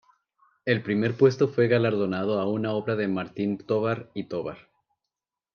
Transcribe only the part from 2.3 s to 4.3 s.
a una obra de Martín Tovar y